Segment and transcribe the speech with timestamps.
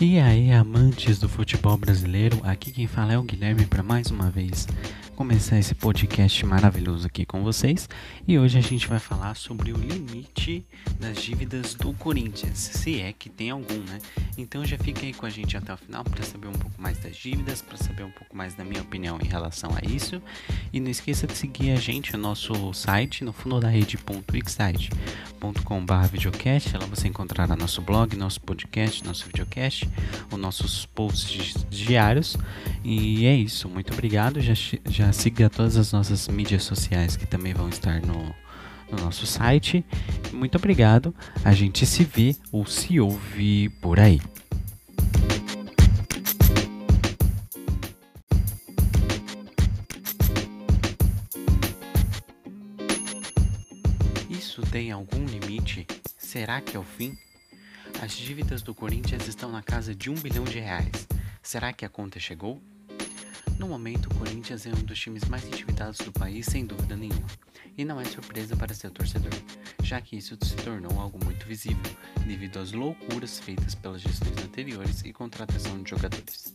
[0.00, 4.30] E aí, amantes do futebol brasileiro, aqui quem fala é o Guilherme para mais uma
[4.30, 4.64] vez
[5.18, 7.88] começar esse podcast maravilhoso aqui com vocês.
[8.24, 10.64] E hoje a gente vai falar sobre o limite
[11.00, 13.98] das dívidas do Corinthians, se é que tem algum, né?
[14.36, 16.98] Então já fica aí com a gente até o final para saber um pouco mais
[16.98, 20.22] das dívidas, para saber um pouco mais da minha opinião em relação a isso.
[20.72, 26.74] E não esqueça de seguir a gente no nosso site, no fundo da rede.wixsite.com.br videocast.
[26.74, 29.87] Lá você encontrará nosso blog, nosso podcast, nosso videocast,
[30.30, 32.36] os nossos posts diários.
[32.84, 34.40] E é isso, muito obrigado.
[34.40, 34.54] Já,
[34.88, 38.34] já siga todas as nossas mídias sociais que também vão estar no,
[38.90, 39.84] no nosso site.
[40.32, 41.14] Muito obrigado.
[41.44, 44.20] A gente se vê ou se ouve por aí.
[54.30, 55.86] Isso tem algum limite?
[56.16, 57.16] Será que é o fim?
[58.00, 61.08] As dívidas do Corinthians estão na casa de um bilhão de reais.
[61.42, 62.62] Será que a conta chegou?
[63.58, 67.26] No momento, o Corinthians é um dos times mais endividados do país, sem dúvida nenhuma.
[67.76, 69.32] E não é surpresa para seu torcedor,
[69.82, 71.82] já que isso se tornou algo muito visível
[72.24, 76.54] devido às loucuras feitas pelas gestões anteriores e contratação de jogadores.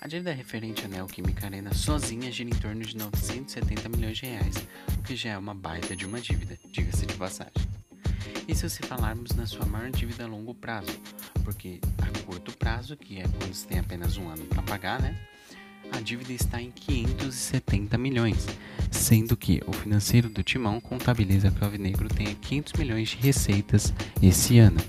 [0.00, 4.56] A dívida referente à Neoquímica Arena sozinha gira em torno de 970 milhões de reais,
[4.98, 7.67] o que já é uma baita de uma dívida, diga-se de passagem.
[8.48, 10.98] Isso se falarmos na sua maior dívida a longo prazo,
[11.44, 15.14] porque a curto prazo, que é quando você tem apenas um ano para pagar, né?
[15.92, 18.46] a dívida está em 570 milhões,
[18.90, 23.92] sendo que o financeiro do Timão contabiliza que o Alvinegro tenha 500 milhões de receitas
[24.22, 24.80] esse ano.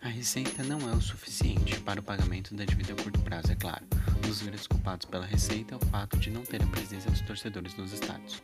[0.00, 3.54] A receita não é o suficiente para o pagamento da dívida a curto prazo, é
[3.54, 3.84] claro.
[4.18, 7.20] Um dos grandes culpados pela receita é o fato de não ter a presença dos
[7.20, 8.42] torcedores nos estádios.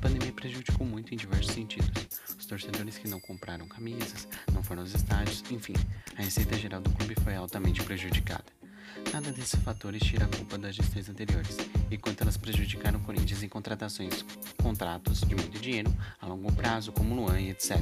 [0.00, 1.90] Pandemia prejudicou muito em diversos sentidos.
[2.38, 5.74] Os torcedores que não compraram camisas, não foram aos estádios, enfim,
[6.16, 8.44] a receita geral do clube foi altamente prejudicada.
[9.12, 11.56] Nada desses fatores tira a culpa das gestões anteriores,
[11.90, 14.24] e quanto elas prejudicaram o Corinthians em contratações,
[14.62, 17.78] contratos de muito dinheiro, a longo prazo, como Luan e etc.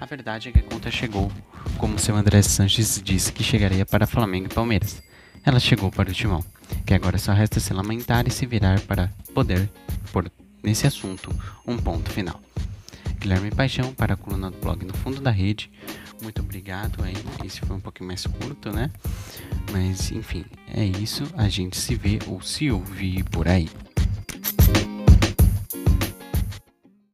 [0.00, 1.30] A verdade é que a conta chegou,
[1.78, 5.02] como seu André Sanches disse que chegaria para Flamengo e Palmeiras.
[5.44, 6.44] Ela chegou para o Timão,
[6.84, 9.70] que agora só resta se lamentar e se virar para poder
[10.12, 10.30] pôr
[10.64, 11.30] nesse assunto
[11.66, 12.40] um ponto final.
[13.18, 15.70] Guilherme Paixão para a coluna do blog No Fundo da Rede.
[16.22, 17.14] Muito obrigado aí.
[17.44, 18.90] Esse foi um pouquinho mais curto, né?
[19.70, 21.24] Mas enfim, é isso.
[21.36, 23.68] A gente se vê ou se ouvir por aí.